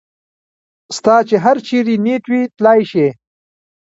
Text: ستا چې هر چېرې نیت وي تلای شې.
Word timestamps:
ستا 0.97 1.15
چې 1.27 1.35
هر 1.45 1.57
چېرې 1.67 1.95
نیت 2.05 2.23
وي 2.31 2.41
تلای 2.57 2.81
شې. 2.91 3.07